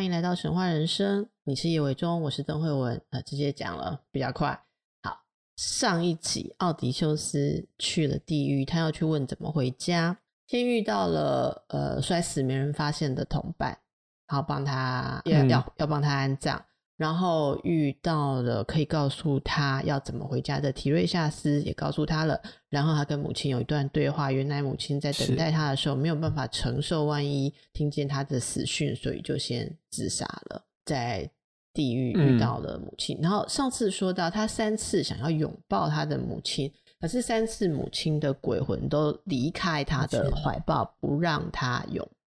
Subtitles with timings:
[0.00, 4.58] 欢迎来到神话人生，你是叶伟忠，我是邓慧文，呃，直接讲了比较快。
[5.02, 5.20] 好，
[5.58, 13.78] 上一集奥迪修斯去了地狱，他要去问怎么回家，先遇到了呃摔死没人发现的同伴，
[14.26, 16.64] 然后帮他要要要帮他安葬。
[17.00, 22.38] 然后遇到了可以告诉他要怎么回家的提瑞夏斯，也告诉他了。
[22.68, 30.62] 然后他跟母亲有一段对话，原来母亲在等待他的时候没有办法承受万一听见他的死讯，所以就先自杀了。
[30.84, 31.26] 在
[31.72, 42.19] 地狱遇到了母亲，嗯、然后上次说到他三次想要拥抱他的母亲，可是三次母亲的鬼魂都离开他的怀抱，不让他拥抱。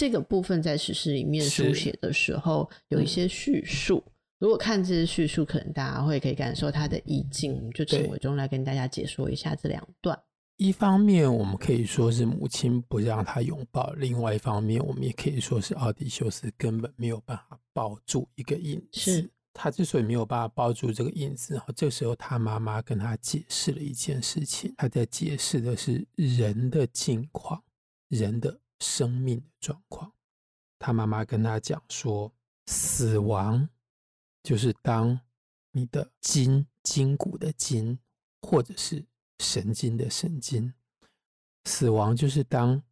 [0.00, 7.54] 这个部分在史诗里面书写的时候有一些叙述，嗯、如果看这些叙述，可能大家会可以感受它的意境。
[7.54, 10.18] 我们就请伟忠来跟大家解说一下这两段。
[10.56, 19.00] 一方面，我们可以说是母亲不让他拥抱；另外一方面，我们也可以说是奥迪修斯根本没有办法抱住一个影子。
[19.00, 27.62] 是他之所以没有办法抱住这个影子，然后这个时候他妈妈跟他解释了一件事情，他在解释的是人的境况，
[28.08, 28.58] 人的。
[28.80, 30.12] 生命的状况，
[30.78, 32.34] 他妈妈跟他讲说，
[32.66, 33.68] 死亡
[34.42, 35.20] 就是当
[35.72, 37.98] 你的筋筋骨的筋，
[38.40, 39.06] 或者是
[39.38, 40.72] 神经的神经，
[41.66, 42.82] 死亡就是当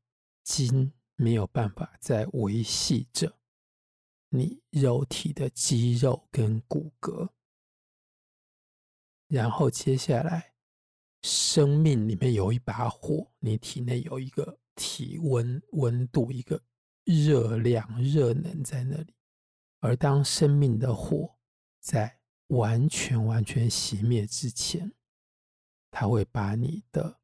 [0.45, 3.39] 筋没有办法再维系着
[4.29, 7.31] 你肉体的肌肉跟骨骼，
[9.27, 10.53] 然后接下来，
[11.23, 14.61] 生命里面有一把火，你体内有一个。
[14.79, 16.63] 体温温度，一个
[17.03, 19.13] 热量热能在那里，
[19.81, 21.37] 而当生命的火
[21.81, 24.93] 在完全完全熄灭之前，
[25.91, 27.19] 它会把你的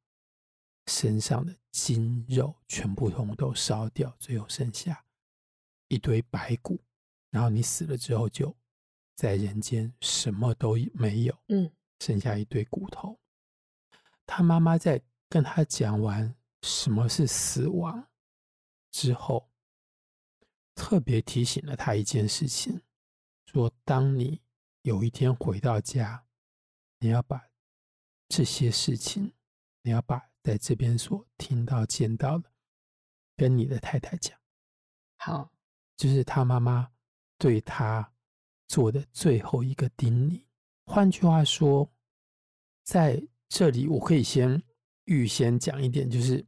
[0.88, 5.04] 身上的筋肉全部通通都烧掉，最后剩下
[5.86, 6.82] 一堆白骨，
[7.30, 8.52] 然后你死了之后就
[9.14, 13.16] 在人间什么都没有，嗯，剩下一堆骨头。
[14.26, 16.34] 他妈妈在跟他讲完。
[16.64, 18.08] 什么是死亡？
[18.90, 19.50] 之后，
[20.74, 22.80] 特别提醒了他一件事情：
[23.44, 24.40] 说，当你
[24.80, 26.24] 有一天回到家，
[27.00, 27.50] 你要把
[28.28, 29.34] 这些事情，
[29.82, 32.50] 你要把在这边所听到、见到的，
[33.36, 34.40] 跟你的太太讲。
[35.18, 35.52] 好，
[35.98, 36.90] 就是他妈妈
[37.36, 38.10] 对他
[38.68, 40.42] 做的最后一个叮咛。
[40.86, 41.92] 换句话说，
[42.84, 44.62] 在这里我可以先
[45.04, 46.42] 预先讲一点，就是。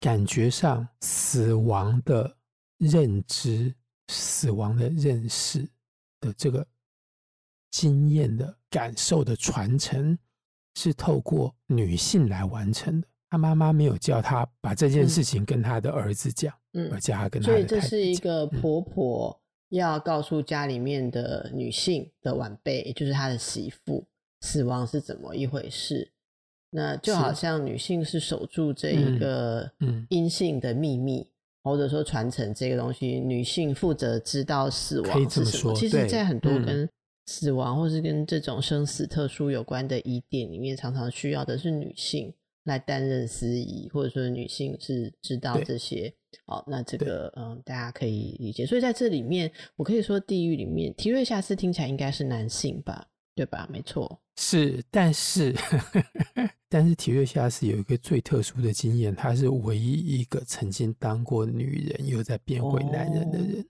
[0.00, 2.34] 感觉上，死亡的
[2.78, 3.74] 认知、
[4.08, 5.68] 死亡的认识
[6.20, 6.66] 的这个
[7.70, 10.18] 经验的感受的传承，
[10.74, 13.06] 是透过女性来完成的。
[13.28, 17.46] 他妈妈没有叫他把这件事情跟他的儿子讲，嗯，而叫他跟他。
[17.46, 24.08] 所以这是一个婆婆要告诉家里面的女性的晚辈，也就是她的媳妇，
[24.40, 26.10] 死亡是怎么一回事。
[26.70, 29.70] 那就好像女性是守住这一个
[30.08, 31.28] 阴性的秘密，嗯嗯、
[31.64, 35.74] 或者说传承这个东西，女性负责知道死亡是什么。
[35.74, 36.88] 其实，在很多跟
[37.26, 42.32] 死亡或是跟这种生死特殊有关的疑点里面，常常需要的是女性
[42.64, 46.12] 来担任司仪，或者说女性是知道这些。
[46.46, 48.64] 好，那这个嗯，大家可以理解。
[48.64, 53.08] 所以在这里面，我可以说地狱里面，提瑞夏斯听起来应该是男性吧？
[53.34, 53.68] 对吧？
[53.72, 54.20] 没错。
[54.42, 55.54] 是，但是，
[56.66, 63.64] 但是提瑞夏是有一个最特殊的经验，他是唯一一个曾经当过女人又在变回男人的人，哦、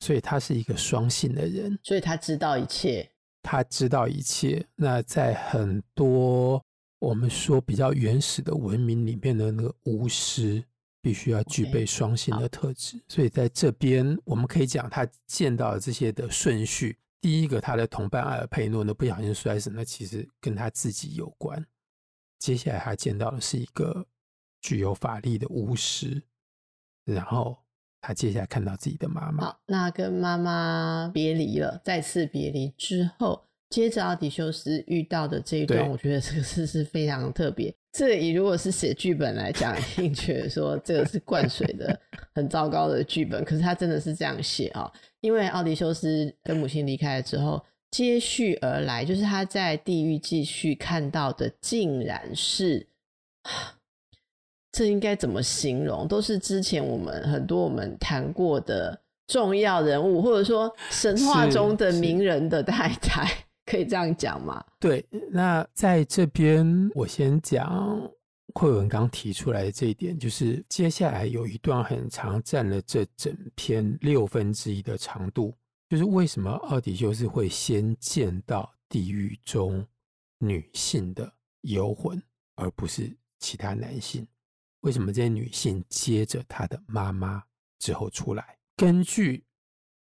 [0.00, 3.06] 所以他是一个双性的人，所以他知道一切，
[3.42, 4.66] 他知道一切。
[4.76, 6.64] 那在很多
[7.00, 10.64] 我们说比较原始的文明里面的那个巫师，
[11.02, 13.02] 必须要具备双性的特质，Okay.
[13.08, 16.96] 所以在这边我们可以讲他见到的这些的顺序。
[17.24, 21.64] 第一个，他的同伴阿尔佩诺呢不小心摔死，那其实跟他自己有关。
[22.38, 24.06] 接下来他见到的是一个
[24.60, 26.22] 具有法力的巫师，
[27.06, 27.56] 然后
[28.02, 29.46] 他接下来看到自己的妈妈。
[29.46, 37.74] 好，那跟妈妈别离了，再次别离之后，接着奥迪修斯遇到的这一段，我觉得这个事是非常特别。
[37.90, 41.98] 这里如果是写剧本来讲，一定觉得说这个是灌水的
[42.34, 44.92] 很糟糕的剧本，可是他真的是这样写啊。
[45.24, 52.86] 因为奥迪修斯跟母亲离开了之后，接续而来就是他在地狱继续看到的，竟然是，
[54.70, 56.06] 这应该怎么形容？
[56.06, 63.26] 都是之前我们很多我们谈过的重要人物，或者说神话中的名人的太太，
[63.64, 64.62] 可以这样讲吗？
[64.78, 68.10] 对，那在这边我先讲。
[68.54, 75.52] 慧文刚提出来的这一点，就是接下来有一段很长，占了这整篇六分之一的长度，
[75.88, 79.84] 就是为什么奥迪修斯会先见到地狱中
[80.38, 82.22] 女性的游魂，
[82.54, 84.26] 而不是其他男性？
[84.80, 87.42] 为什么这些女性接着她的妈妈
[87.80, 88.56] 之后出来？
[88.76, 89.42] 根据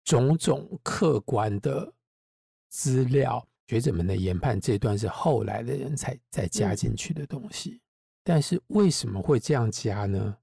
[0.05, 1.93] 种种客观的
[2.69, 7.81] 资料，学者们的研判，这段是后来的人才再加进去的东西。
[8.31, 10.39] 嗯但是为什么会这样加呢？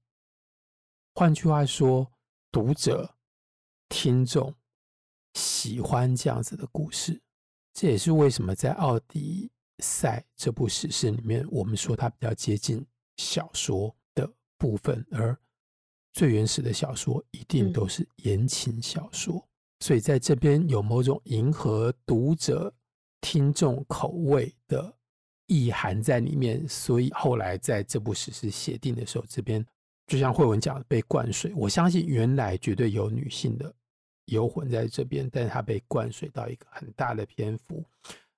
[1.14, 2.12] 换句话说，
[2.52, 3.14] 读者、
[3.88, 4.54] 听众
[5.32, 7.22] 喜欢这样子的故事，
[7.72, 12.86] 这也是为什么在《奥迪赛》这部史诗里面，我们说它比较接近
[13.16, 15.34] 小说的部分，而
[16.12, 19.48] 最原始的小说一定都是言情小说，嗯、
[19.80, 22.74] 所以在这边有某种迎合读者、
[23.22, 24.97] 听众口味的。
[25.48, 29.64] 意涵在里面，所以后来在这部史诗写定的时候，这边
[30.06, 31.52] 就像慧文讲的被灌水。
[31.56, 33.74] 我相信原来绝对有女性的
[34.26, 37.84] 游魂在这边，但是他被灌水到一个很大的篇幅。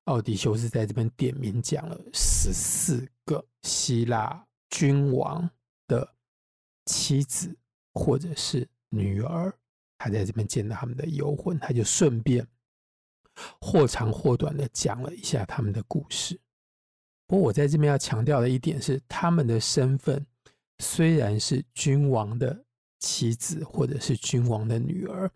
[0.05, 5.49] 奥迪修斯在这边点名讲了十四个希腊君王
[5.87, 6.15] 的
[6.87, 7.55] 妻子
[7.93, 9.53] 或者是女儿，
[9.99, 12.47] 他在这边见到他们的游魂，他就顺便
[13.61, 16.41] 或长或短的讲了一下他们的故事。
[17.31, 20.27] 不过我在这边要强调的一点是，他们的身份
[20.81, 22.65] 虽然是君王的
[22.99, 25.31] 妻子或者是君王的女儿，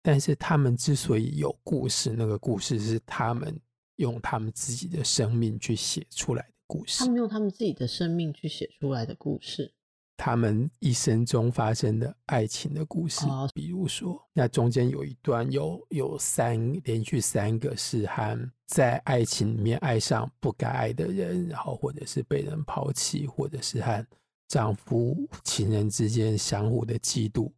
[0.00, 3.60] 但是他们之所以有故事，那个故事是他们
[3.96, 7.00] 用他们自己的生命去写出来的故事。
[7.00, 9.74] 他们用他们自己的生命去写出来的故事。
[10.22, 13.24] 他们一生中发生的爱情的故事，
[13.54, 24.06] 比如说，那中间有一段有有三连续三个是和在爱情里面爱上不该爱的人，然后或者是被人抛弃，或者是和
[24.46, 27.50] 丈夫情人之间相互的嫉妒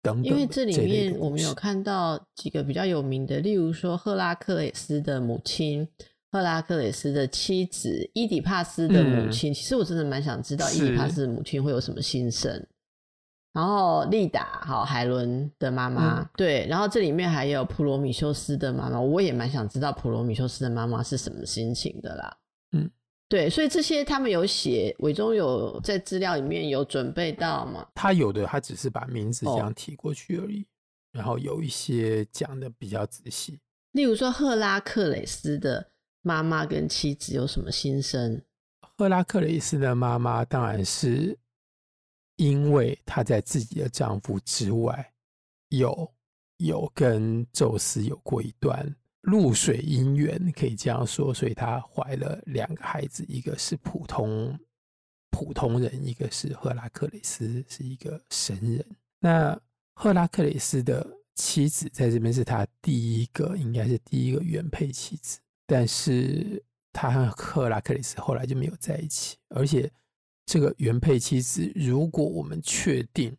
[0.00, 0.24] 等等。
[0.24, 5.88] 因为这里面我们有看到几个比较有名的，例如说赫拉克勒斯的母亲。
[6.32, 12.64] 赫拉克勒斯的妻子伊底帕斯的母亲，嗯、其实我真的蛮想知道伊底帕斯的母亲会有什么心声。
[13.52, 22.36] 然后丽达，好海伦的妈妈，嗯、对，然后这里面还有普罗米修斯的妈妈，我也蛮想知道普罗米修斯的妈妈是什么心情的啦。
[22.70, 22.88] 嗯，
[23.28, 27.84] 对，所以这些他们有写，伟忠有在资料里面有准备到吗？
[27.96, 30.66] 他有的，他只是把名字这样提过去而已，哦、
[31.10, 33.58] 然后有一些讲的比较仔细，
[33.90, 35.88] 例如说赫拉克雷斯的。
[36.22, 38.42] 妈妈跟妻子有什么心声？
[38.96, 41.38] 赫拉克勒斯的妈妈当然是
[42.36, 45.12] 因为她在自己的丈夫之外
[45.70, 46.12] 有
[46.58, 54.58] 有跟宙斯有过一段露水姻缘，可以这样说，所以她怀了两个孩子，一个是普通
[55.30, 58.84] 普通人，一个是赫拉克勒斯，是一个神人。
[59.20, 59.58] 那
[59.94, 65.38] 赫拉克勒斯的妻子在这边是他第一个，应该是第一个原配妻子。
[65.70, 66.60] 但是
[66.92, 69.88] 他和赫拉克里斯后来就没有在一起，而且
[70.44, 73.36] 这个原配妻子，如果我们确定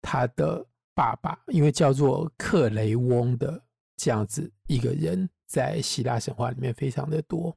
[0.00, 3.62] 他的爸爸，因为叫做克雷翁的
[3.96, 7.56] 这样子一个人，在希腊神话里面非常的多，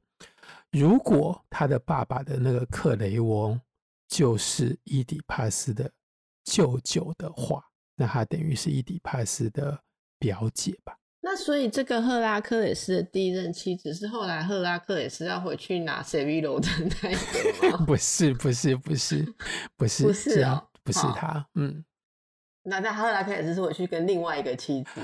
[0.70, 3.60] 如果他的爸爸的那个克雷翁
[4.06, 5.90] 就是伊底帕斯的
[6.44, 7.60] 舅舅的话，
[7.96, 9.82] 那他等于是伊底帕斯的
[10.16, 10.96] 表姐吧。
[11.28, 16.68] 那所以这个赫拉克勒斯的第一任妻子是后来赫拉克勒斯要回去拿塞维罗的
[17.02, 17.78] 那一个吗？
[17.84, 19.34] 不是，不是，不是，
[19.76, 21.44] 不是，不是啊，不是他。
[21.56, 21.84] 嗯，
[22.62, 25.00] 那那赫拉克勒斯是回去跟另外一个妻子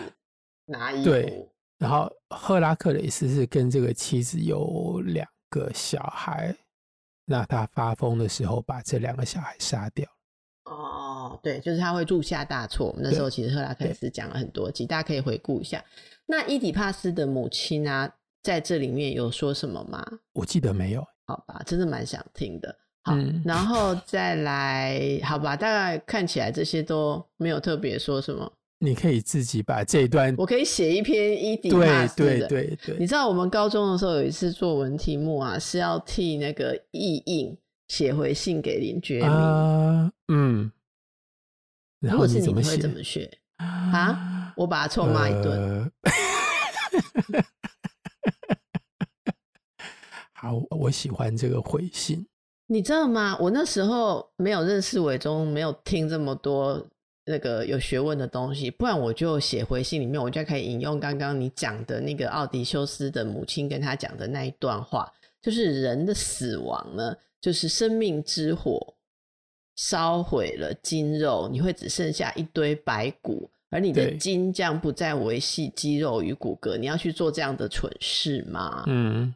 [0.67, 1.11] 拿衣服。
[1.11, 6.57] 对，然后赫拉克勒斯是跟这个妻子有两个小孩，
[7.25, 10.09] 那他发疯的时候把这两个小孩杀掉。
[11.33, 12.87] 哦，对，就是他会铸下大错。
[12.89, 15.83] 我们那时候其实赫拉克勒斯讲了很多集，大家可以回顾一下。
[16.27, 18.11] 那伊底帕斯的母亲啊，
[18.43, 20.05] 在这里面有说什么吗？
[20.33, 21.05] 我记得没有。
[21.27, 22.75] 好吧，真的蛮想听的。
[23.05, 28.51] 好，嗯、然后再来，好吧，大概看起来这些都没有特别说什么。
[28.79, 32.25] 你可以自己把这一段，我可以写一篇伊底帕斯的。
[32.25, 32.97] 对对对对。
[32.99, 37.57] 你知道我们高中的时候有一次作文题目啊，是要替那个意印
[37.89, 39.29] 写回信给林觉民。
[39.29, 40.71] 啊，嗯。
[42.03, 44.53] 然后是你会怎么学 啊？
[44.57, 45.91] 我把他臭骂一顿。
[46.03, 46.13] 呃
[50.35, 52.27] 好，我喜欢这个回信。
[52.67, 53.39] 你知道吗？
[53.39, 56.85] 我那时候没有认识伟忠，没有听这么多
[57.25, 65.09] 那个有学问的东西，不然我就写回信里面，我就可以引用刚刚你讲的那个奥迪修斯的母亲跟他讲的那一段话，
[65.41, 68.95] 就是人的死亡呢，就是生命之火
[69.77, 76.77] 烧毁了筋肉，你会只剩下一堆白骨，而你的筋将不再维系肌肉与骨骼。
[76.77, 78.85] 你要去做这样的蠢事吗？
[78.87, 79.35] 嗯。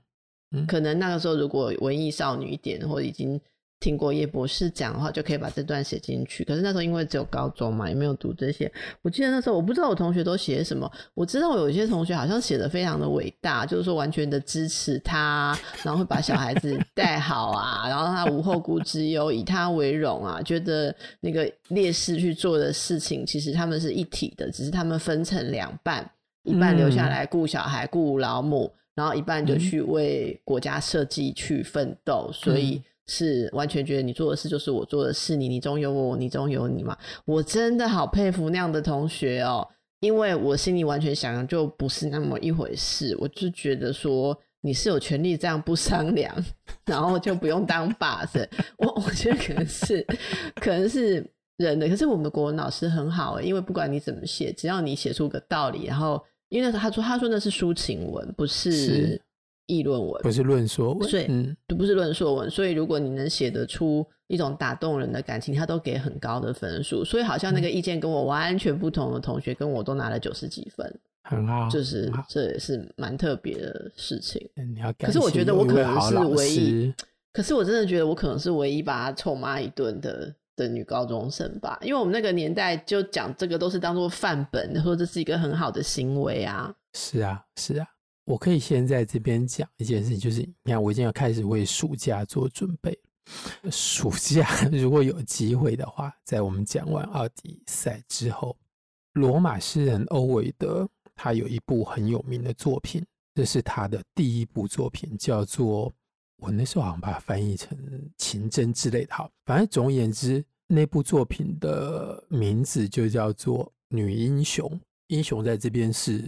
[0.69, 3.39] 可能那个时候，如果文艺少女一点，或者已经
[3.79, 6.43] 听过叶博士讲的话，就可以把这段写进去。
[6.45, 8.71] 可是那时候因为只有高中嘛，也没有读这些。
[9.03, 10.91] 我记得那时候，我不知道我同学都写什么。
[11.15, 26.11] 我知道有一些同学好像写的非常的伟大，就是说完全的支持他，然后会把小孩子带好啊，然后他无后顾之忧，以他为荣啊，觉得那个烈士去做的事情，其实他们是一体的，只是他们分成两半，
[26.45, 28.73] 一半留下来顾小孩、顾老母。
[28.97, 36.97] 然后一半就去为国家设计去奋斗，嗯、所以是完全觉得你做的事就是我做的事，你你中有我，我你中有你嘛。
[37.25, 39.67] 我真的好佩服那样的同学哦，
[40.01, 43.17] 因为我心里完全想的就不是那么一回事。
[43.21, 46.35] 我就觉得说你是有权利这样不商量，
[46.85, 48.37] 然后就不用当 boss。
[48.79, 50.07] 我我觉得可能是
[50.57, 51.25] 可能是
[51.59, 56.23] 人的，可是我们的国文老师很好，因为不管你怎么写，只要你写出个道理，然后。
[56.49, 59.21] 因为他说他说那是抒情文，不是
[59.67, 62.51] 议论文，不是论说文，所以嗯，不是论说文。
[62.51, 67.05] 所以如果你能写得出一种打动人的感情，他都给很高的分数。
[67.05, 74.49] 所以好像那个意见跟我完全不同的同学，跟我都拿了九十几分，很好，就是这也是蛮特别的事情。
[74.55, 76.95] 你要可是我觉得我可能是唯一，
[77.33, 80.35] 可是我真的觉得我可能是唯一把他臭骂一顿的。
[80.57, 86.75] 的女高中生吧，因为我们那个年代就讲这个都是当做范本，或者这是一个很好的行为啊。
[86.95, 87.87] 是啊，是啊，
[88.27, 92.97] 我可以先在这边讲一件事情，就是你看，我已经要开始为暑假做准备。
[93.71, 98.55] 暑假 如果有机会的话，在我们讲完奥迪赛之后，
[99.15, 103.03] 罗马诗人欧维德他有一部很有名的作品，
[103.35, 105.93] 这是他的第一部作品，叫做。
[106.39, 107.75] 我那时候好像把它翻译成
[108.19, 114.69] 情真之类的，好，反正总而言之，那部作品的名字就叫做《女英雄》。
[115.07, 116.21] 英雄在这边是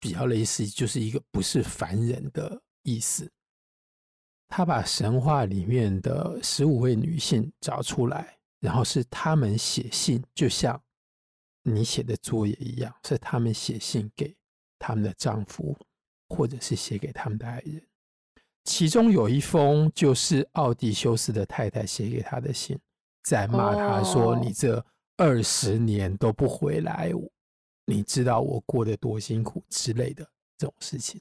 [0.00, 3.30] 比较类似，就是一个不是凡人的意思。
[4.48, 10.82] 他把神话里面的十五位女性找出来，然后是他们写信，就像
[11.62, 14.34] 你写的作业一样，是他们写信给
[14.78, 15.78] 他们的丈夫，
[16.28, 17.80] 或者是写给他们的爱人。
[18.64, 22.78] 其中有一封就是奥迪修斯的太太写给他的信，
[23.22, 24.84] 在骂他说：“你这
[25.16, 27.12] 二十年都不回来，
[27.90, 30.24] 你知道我过得多辛苦之类的
[30.56, 31.20] 这种事情。”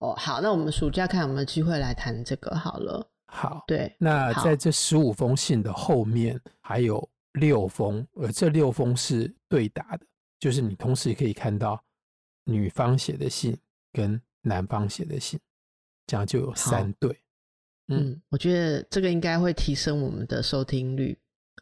[0.00, 3.06] 哦，好，那我们暑假看有没有机会来谈这个好了。
[3.26, 10.06] 好，对，那在这十五封信的后面还有六封，而这六封是对答的，
[10.38, 11.80] 就是你同时可以看到
[12.44, 13.56] 女方写的信
[13.92, 15.38] 跟男方写的信。
[16.06, 17.08] 这样就有三对，
[17.86, 21.16] 嗯，嗯，我觉得这个应该会提升我们的收听率。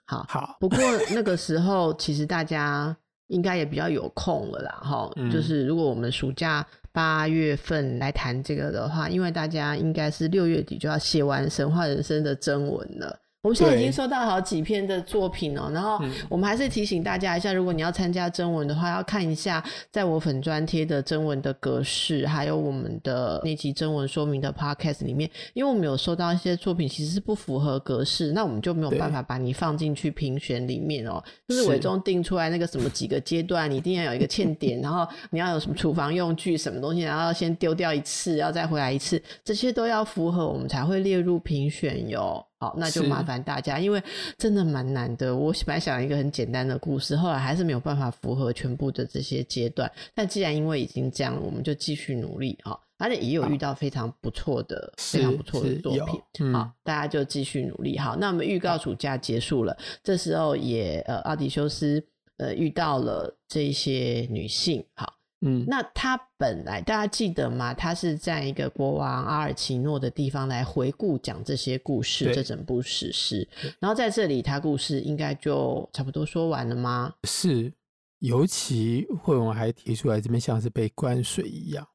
[0.07, 0.79] 好，好，不过
[1.13, 2.97] 那个时候其实大家
[3.29, 13.19] 应该也比较有空了啦，哈、嗯，就是如果我们暑假八月份来谈这个的话，因为大家应该是六月底就要写完《神话人生》的征文了。
[13.49, 31.25] 我们现在已经收到好几篇的作品哦，然后我们还是提醒大家一下，如果你要参加征文的话，要看一下在我粉专贴的征文的格式，还有我们的那集征文说明的 podcast 里面，因为我们有收到一些作品其实是不符合格式，那我们就没有办法把你放进去评选里面哦。
[31.49, 42.45] 就是伟忠定出来那个什么几个阶段，你一定要有一个欠点，然后你要有什么厨房用具什么东西，然后先丢掉一次，要再回来一次，这些都要符合，我们才会列入评选哟。
[42.61, 44.03] 好，那就麻烦大家，因为
[44.37, 45.35] 真的蛮难的。
[45.35, 49.91] 我本来想一个很简单的故事，后来还是没有办法符合全部的这些阶段。
[50.13, 52.77] 但既然因为已经这样，我们就继续努力啊！
[52.99, 56.21] 而且也有遇到非常不错的、非常不错的作品。
[56.41, 57.97] 嗯、好，大家就继续努力。
[57.97, 62.05] 好，那我们预告暑假结束了，这时候也呃，奥迪修斯
[62.39, 64.85] 呃遇到了这些女性。
[64.95, 65.18] 好。
[65.41, 67.73] 嗯，那他本来大家记得吗？
[67.73, 73.49] 他是在一个国王阿尔奇诺的地方来回顾讲这些故事，这整部史诗。
[73.79, 77.15] 然后在这里，他故事应该就差不多说完了吗？
[77.23, 77.73] 是，
[78.19, 81.87] 尤其惠文还提出来，这边像是被灌水一样。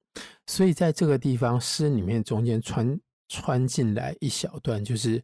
[0.47, 2.97] 所以在这个地方，诗里面中间穿
[3.27, 5.21] 穿进来一小段，就是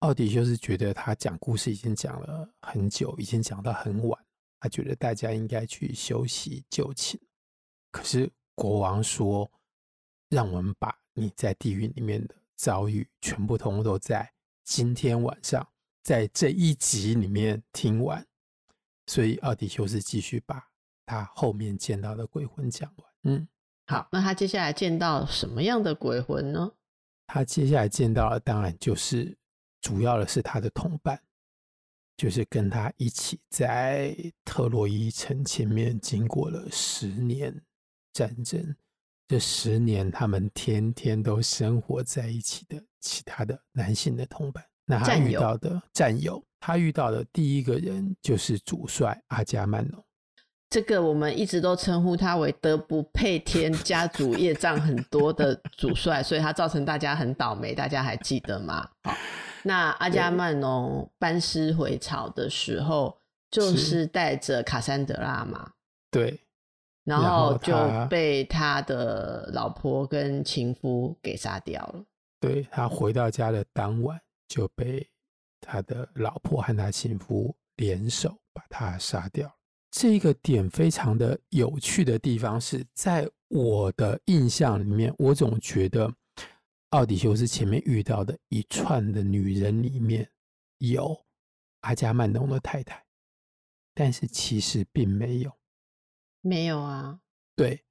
[0.00, 4.16] 奥迪修斯觉得他讲故事已经讲了很久，已经讲到很晚。
[4.60, 7.18] 他觉得大家应该去休息就寝。
[7.90, 9.50] 可是国王说
[10.30, 14.32] ：“让我们把你在地狱里面的遭遇全部通通都在
[14.64, 15.66] 今天晚上，
[16.02, 18.26] 在这一集里面听完。”
[19.06, 20.64] 所以奥迪修斯继续把
[21.04, 23.12] 他后面见到的鬼魂讲完。
[23.24, 23.48] 嗯，
[23.86, 26.72] 好，那他接下来见到什么样的鬼魂呢？
[27.26, 29.36] 他接下来见到的当然就是
[29.80, 31.20] 主要的是他的同伴，
[32.16, 37.52] 就是跟他一起在特洛伊城前面经过了十年
[38.12, 38.74] 战争，
[39.28, 44.64] 这十年他们天天都生活在一起的其他的男性的同伴。
[44.86, 50.04] 那他遇到的战友，他遇到的第一个人就是主帅阿加曼农。
[50.68, 57.74] 这个我们一直都称呼他为德不配天、家族业障很多的主帅，所以他造成大家很倒霉。
[57.74, 58.88] 大家还记得吗？
[59.02, 59.12] 好，
[59.64, 63.18] 那阿加曼农班师回朝的时候，
[63.50, 65.72] 就是带着卡珊德拉嘛。
[66.08, 66.40] 对，
[67.10, 67.74] 然后就
[68.08, 72.04] 被他的老婆跟情夫给杀掉了。
[72.40, 74.20] 对，他回到家的当晚。
[74.50, 75.08] 就被
[75.60, 79.48] 他的老婆和他情夫联手把他杀掉。
[79.92, 86.12] 这个点非常的有趣的地方是在我的印象里面，我总觉得
[86.88, 90.28] 奥迪修斯前面遇到的一串的女人里面
[90.78, 91.16] 有
[91.82, 93.00] 阿加曼农的太太，
[93.94, 95.52] 但是其实并没有，
[96.40, 97.18] 没有啊。
[97.56, 97.82] 对，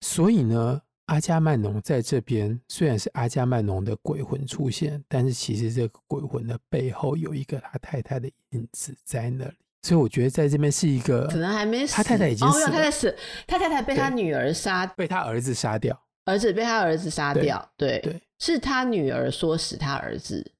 [0.00, 0.82] 所以呢。
[1.06, 20.52] 阿伽曼农在这边虽然是阿伽曼农的鬼魂出现，但是其实这个鬼魂的背后有一个他太太的影子在那里，所以我觉得在这边是一个可能还没死，他太太已经死了，哦，他太太死，他太太被他女儿杀，被他儿子杀掉，儿子被他儿子杀掉，对对，对，是他女儿唆使他儿子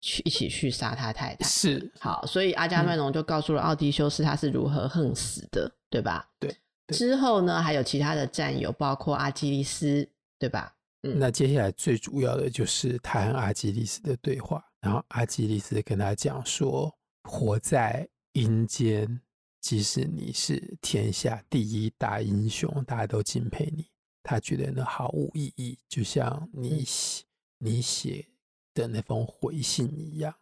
[0.00, 6.26] 去一起去杀他太太，是好，所以阿伽曼农就告诉了奥迪修斯他是如何恨死的，嗯、对吧？
[6.38, 6.56] 对。
[6.90, 10.76] 之后呢，还有其他的战友，包括阿基里斯，对吧？
[11.02, 14.64] 嗯，那接下来最主要的就是他和阿基里斯的对话。
[14.82, 19.20] 然后阿基里斯跟他讲说：“活在阴间，
[19.60, 23.86] 即使你是天下第一大英雄，大家都敬佩你，
[24.22, 27.24] 他觉得那毫无意义，就像你写、
[27.60, 28.26] 嗯、你写
[28.72, 30.34] 的那封回信一样，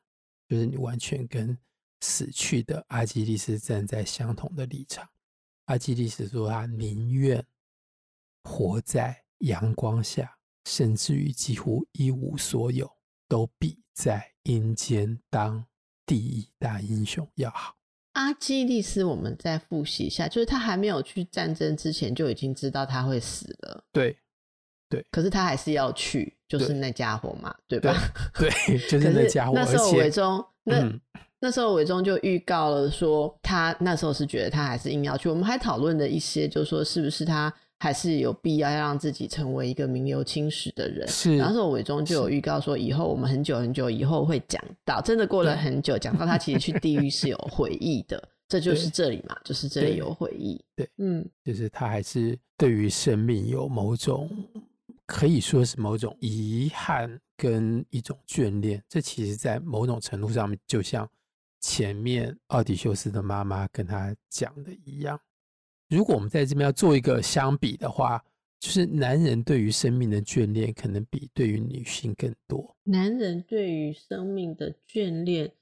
[0.48, 1.56] 就是你完全跟
[2.00, 5.08] 死去的阿基里斯站在相同的立场。”
[5.68, 7.44] 阿基利斯说：“他宁愿
[8.42, 12.90] 活在阳光下，甚至于几乎一无所有，
[13.28, 15.62] 都比在阴间当
[16.06, 17.76] 第一大英雄要好。”
[18.14, 23.84] 阿基利斯，我们再复习一下，就是他还没有去战争之前就已经知道他会死了。
[23.92, 24.18] 对，
[24.88, 25.06] 对。
[25.10, 28.00] 可是他还是要去，就是那家伙嘛，对，对吧？
[28.34, 28.50] 对，
[28.88, 29.52] 就是那家伙。
[29.54, 30.80] 那时候伟忠，那。
[30.80, 30.98] 嗯
[31.40, 35.28] 那时候伟忠就预告了说，他那时候是觉得他还是硬要去。
[35.28, 41.06] 我们还讨论了一些，就是说是不是他还是有必要要让自己成为一个名留青史的人。
[41.06, 41.36] 是。
[41.36, 48.20] 然后那时候伟忠就有预告说，以后我们很久很久以后会讲到，真的过了很久，讲到他其实去地狱是有回忆的。
[48.48, 50.60] 这就是这里嘛，就是这里有回忆。
[50.74, 54.28] 对，嗯，就是他还是对于生命有某种
[55.06, 58.82] 可以说是某种遗憾跟一种眷恋。
[58.88, 61.08] 这其实，在某种程度上面，就像。
[61.60, 65.20] 前面奥迪修斯的妈妈跟他讲的一样，
[65.88, 68.22] 如果我们在这边要做一个相比的话，
[68.60, 72.76] 就是男人对于生命的眷恋可能比对于女性更多。
[72.84, 75.52] 男人对于生命的眷恋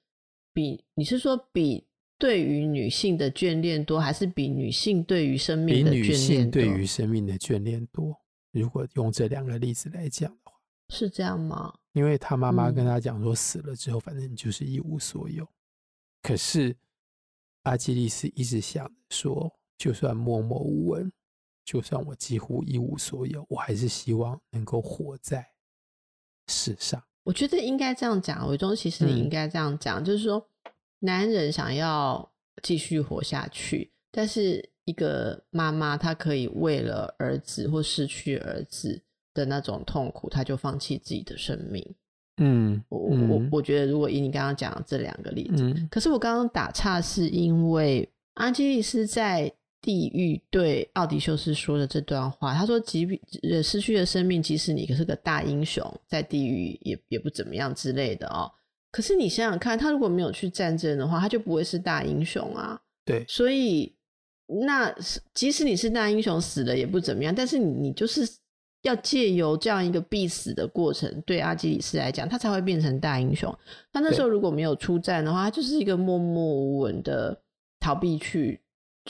[0.52, 1.86] 比，你是说比
[2.18, 6.02] 对于女性的眷恋多，还是比女性对于生命的眷恋多？
[6.02, 8.16] 比女性对于生命的眷恋多。
[8.52, 10.52] 如果用这两个例子来讲的话，
[10.88, 11.74] 是这样吗？
[11.92, 15.46] 因为他妈妈跟他讲说，死了之后，反正你就是一无所有。
[16.26, 16.76] 可是
[17.62, 21.12] 阿基利斯一直想说，就算默默无闻，
[21.64, 25.52] 就算我几乎一无所有，我还是希望能够活在
[26.48, 27.00] 世上。
[27.22, 30.50] 我觉得应该这样讲，伟忠，其实你应该这样讲，嗯，就是说，
[30.98, 39.00] 男人想要继续活下去，但是一个妈妈，她可以为了儿子或失去儿子
[39.32, 41.94] 的那种痛苦，她就放弃自己的生命。
[42.38, 58.50] 嗯，我我我觉得，如果以你刚刚讲的这两个例子，嗯，可是我刚刚打岔是因为阿基利斯在地狱对奥迪修斯说的这段话，他说：“即便失去了生命，即使你可是个大英雄，在地狱也也不怎么样之类的哦。”
[58.92, 62.78] 可是你想想看，他如果没有去战争的话，他就不会是大英雄啊。
[63.04, 63.94] 对，所以
[64.46, 64.94] 那
[65.32, 68.28] 即使你是大英雄，死了也不怎么样，但是你你就是。
[68.86, 73.52] 要借由这样一个必死的过程，对阿基里斯来讲，他才会变成大英雄。
[73.92, 77.36] 他那时候如果没有出战的话，他就是一个默默无闻的
[77.80, 78.60] 逃避去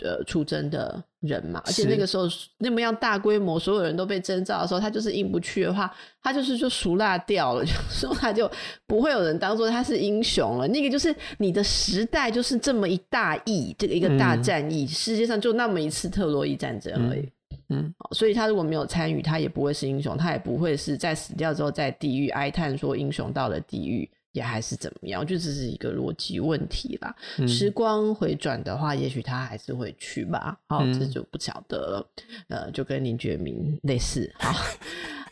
[0.03, 2.25] 呃出征的人嘛，而且那个时候
[2.59, 8.51] 那么样大规模，所有人都被征召的时候，他就是硬不去的话，他就是就熟辣掉了， 就说他就
[8.87, 10.67] 不会有人当做他是英雄了。
[10.69, 17.21] 那个就是你的时代就是这么一大役，这个一个大战役，嗯、世界上就那么一次特洛伊战争而已。
[17.21, 17.33] 嗯
[17.69, 24.11] 嗯，所以他如果没有参与，他也不会是英雄，他也不会是在死掉之后在地狱哀叹说英雄到了地狱。
[24.33, 25.27] 也还是怎么样？
[25.27, 27.17] 就只是一个逻辑问题啦。
[27.39, 30.61] 嗯、时光回转的话，也许他还是会去吧。
[30.69, 32.11] 好，嗯、这就不晓得了。
[32.49, 34.31] 呃，就跟林觉民类似。
[34.39, 34.53] 好，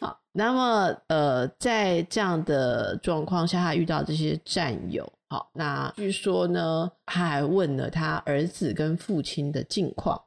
[0.00, 0.18] 好。
[0.32, 5.06] 那么，呃，在这样的状况下，他遇到这些战友。
[5.28, 10.18] 好，那据说呢，他还问了他儿子跟父亲的近况。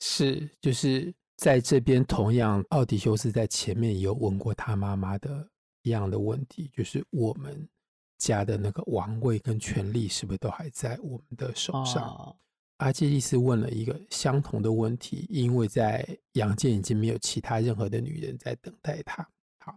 [0.00, 5.44] 是，就是在这边，同样，奥迪修斯在前面也有问过他妈妈的
[5.82, 7.68] 一样的问题，就是我们。
[8.16, 12.08] 家的那个王位跟权力是不是都还在我们的手上？
[12.08, 12.36] 哦、
[12.76, 19.28] 阿基利斯问了一个相同的问题，因为在阳间已经没有其他任何的女人在等待他。
[19.58, 19.76] 好，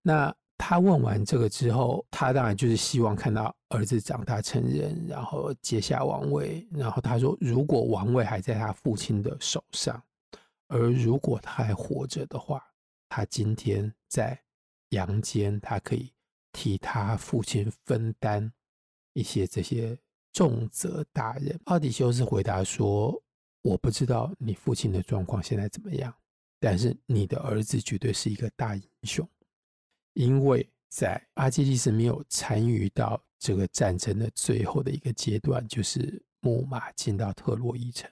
[0.00, 6.66] 那他问完这个之后，他当然就是希望看到儿子长大成人，然后接下王位。
[6.70, 10.02] 然后他说，如果王位还在他父亲的手上，
[10.68, 12.62] 而如果他还活着的话，
[13.08, 14.40] 他今天在
[14.90, 16.12] 阳间，他可以。
[16.52, 18.50] 替他父亲分担
[19.12, 19.94] 一些这些
[20.32, 21.60] 重责大任。
[21.64, 23.22] 奥迪修斯回答说
[23.60, 26.16] ：“我不知道你父亲的状况现在怎么样，
[26.58, 29.28] 但是你的儿子绝对是一个大英雄，
[30.14, 38.10] 因为在阿基利斯没有参与到这个战争的最后的一个阶段，就是木马进到特洛伊城，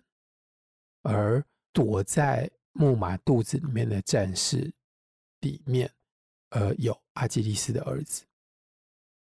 [1.00, 1.42] 而
[1.74, 4.72] 躲在木马肚子里面的战士
[5.40, 5.92] 里面，
[6.48, 8.24] 呃，有阿基里斯的儿子。”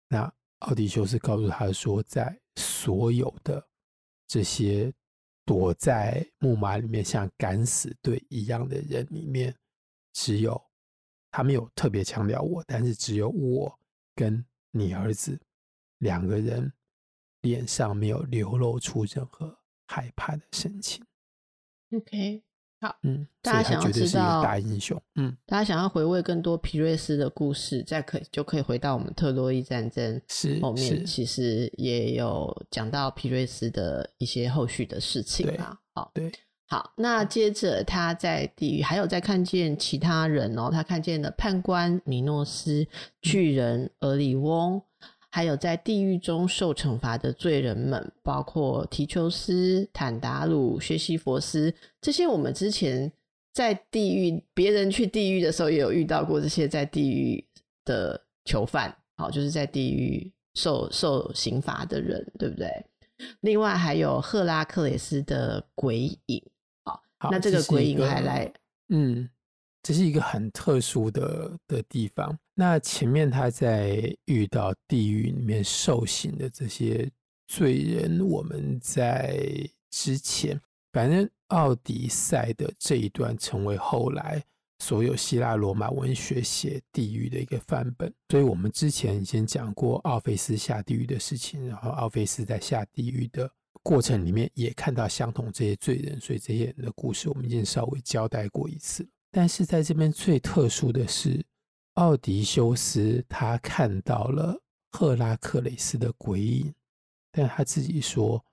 [0.07, 3.67] 那奥迪修斯告诉他说，在所有的
[4.27, 4.93] 这些
[5.43, 9.53] 躲在木马里面像敢死队一样的人里面，
[10.13, 10.63] 只有
[11.31, 13.79] 他没有特别强调我，但是只有我
[14.15, 15.39] 跟你儿子
[15.97, 16.71] 两个人
[17.41, 21.03] 脸上没有流露出任何害怕的神情。
[21.95, 22.41] OK。
[22.81, 35.79] 好，嗯，大家想要知道大英雄，嗯，大家想要回味更多皮瑞斯的故事，再可以就可以回到我们特洛伊战争是后面，其实也有讲到皮瑞斯的一些后续的事情啊。
[35.93, 36.29] 好，对，
[36.67, 42.85] 好，那接着他在地狱还有在看见其他人哦，他看见了判官米诺斯、
[43.21, 44.81] 巨人俄里翁。
[45.35, 53.11] 还有在地狱中受惩罚的罪人们，包括提丘斯、坦达鲁、薛西佛斯这些，我们之前
[53.51, 57.43] 在地狱，别人去地狱的时候也有遇到过这些在地狱
[57.83, 62.69] 的囚犯，好，就是在地狱受受刑罚的人，对不对？
[63.39, 66.43] 另外还有赫拉克雷斯的鬼影，
[66.83, 68.53] 好，那这个鬼影还来，
[68.89, 69.27] 嗯。
[69.81, 72.39] 这是一个很特殊的的地方。
[72.55, 77.09] 那前面他在遇到地狱里面受刑的这些
[77.47, 80.59] 罪人，我们在之前，
[80.91, 84.43] 反正奥迪赛的这一段成为后来
[84.79, 88.13] 所有希腊罗马文学写地狱的一个范本。
[88.29, 93.49] 所以我们之前已经讲过奥菲斯下地狱的事情，然后奥菲斯在下地狱的
[93.81, 99.07] 过程里面也看到相同这些罪人，所以这些人的故事我们已经稍微交代过一次。
[99.31, 101.43] 但是在这边最特殊的是，
[101.95, 106.73] 奥迪修斯他看到了赫拉克雷斯的鬼影，
[107.31, 108.43] 但他自己说，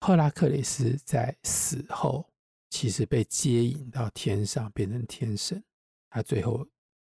[0.00, 2.30] 赫拉克雷斯在死后
[2.70, 5.62] 其实被接引到天上，变成天神。
[6.10, 6.66] 他最后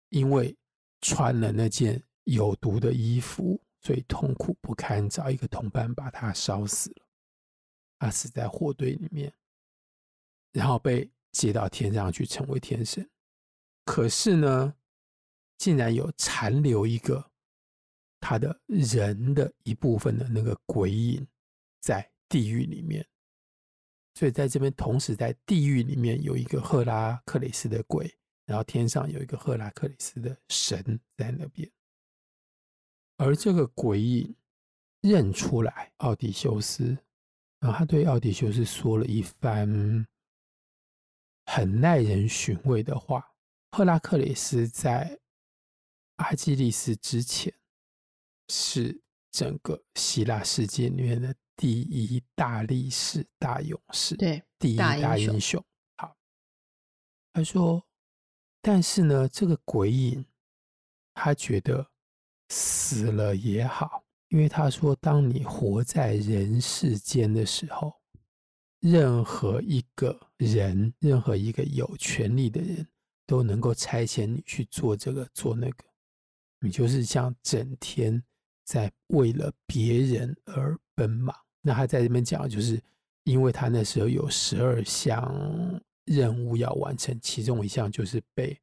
[0.08, 0.56] 因为
[1.00, 7.06] 穿了那件有毒的衣服，所以痛苦不堪，找一个同伴把他烧死了。
[7.98, 9.32] 他死在火堆里面，
[10.52, 11.10] 然后被。
[11.32, 13.06] 接到天上去成为天神，
[13.84, 14.74] 可是呢，
[15.58, 17.30] 竟然有残留一个
[18.20, 21.26] 他的人的一部分的那个鬼影
[21.80, 23.06] 在地狱里面，
[24.14, 28.12] 所以在这边同时在地狱里面有一个赫拉克雷斯的鬼，
[28.44, 31.70] 然后天上有一个赫拉克雷斯的神在那边，
[33.16, 34.34] 而这个鬼影
[35.00, 36.96] 认出来奥迪修斯，
[37.60, 40.06] 然后他对奥迪修斯说了一番。
[41.48, 43.24] 很耐人寻味的话，
[43.70, 45.16] 赫拉克雷斯在
[46.16, 47.52] 阿基里斯之前
[48.48, 49.00] 是
[49.30, 55.62] 整个希腊世界里面的第一大力士、大勇士，对，第一大英雄。
[55.96, 56.16] 好，
[57.32, 57.86] 他说，
[58.60, 60.26] 但是呢，这个鬼影
[61.14, 61.90] 他觉得
[62.48, 67.94] 死了也好，因为他说，当你活在人世间的时候。
[68.80, 72.86] 任何一个人，任何一个有权利的人
[73.26, 75.84] 都能够差遣你去做这个做那个，
[76.60, 78.22] 你就是像整天
[78.64, 81.36] 在为了别人而奔忙。
[81.60, 82.80] 那他在这边讲，就是
[83.24, 88.58] 因为他那时候有十二项任务要完成，其中一项就是被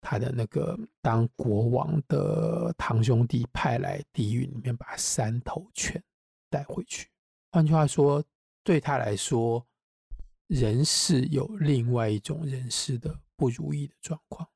[0.00, 6.02] 他的那个当国王的堂兄弟派来地狱里面把三头犬
[6.48, 7.08] 带回去。
[7.50, 8.24] 换句话说，
[8.62, 9.66] 对他来说，
[10.46, 14.48] 人世有另外一种人世的不如意的状况。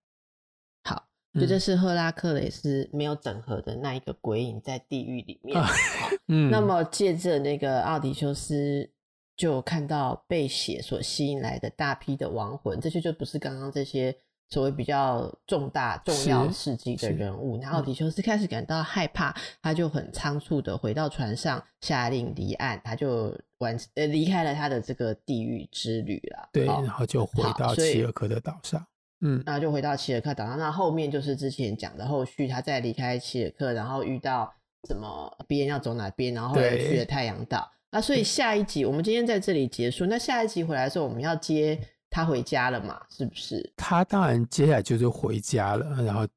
[1.41, 5.61] 好，这是赫拉克雷斯没有整合的那一个鬼影在地狱里面。
[6.29, 8.91] 嗯，那么借着那个奥迪修斯，
[9.37, 14.17] 就看到被血所吸引来的大批的亡魂，这些就不是刚刚这些。
[14.49, 26.51] 所谓比较重大重要事迹的人物，然后奥迪修斯开始感到害怕，他就很仓促的回到船上，下令离岸，他就完呃离开了他的这个地狱之旅了。
[26.53, 28.87] 对，然后就回到齐尔克的岛上，
[29.23, 30.59] 嗯，那就回到齐尔克岛上。
[30.59, 34.53] 那后面就是之前讲的后续，他再离开齐尔克，然后遇到
[34.89, 37.71] 什么边要走哪边，然后后来去了太阳岛。
[37.91, 41.79] 那所以下一集我们今天在这里结束，那下一集回来的时候，我们要接。
[42.15, 43.01] 他回家了嘛？
[43.09, 43.73] 是不是？
[43.75, 46.05] 他当然接下来就是回家了。
[46.05, 46.29] 然后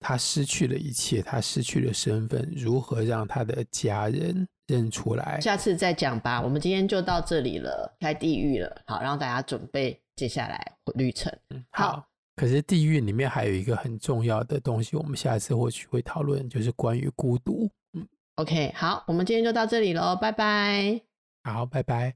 [0.00, 5.40] 他失去了一切，他失去了身份，如何让他的家人认出来？
[5.40, 6.42] 下次再讲吧。
[6.42, 8.82] 我们今天就到这里了，开地狱了。
[8.88, 11.32] 好，让大家准备接下来旅程。
[11.50, 12.09] 嗯，好。
[12.40, 17.70] 可是地狱里面还有一个很重要的东西，我们下次或许会讨论，就是关于孤独。
[17.92, 21.02] 嗯，OK，好，我们今天就到这里喽，拜拜。
[21.44, 22.14] 好，拜拜。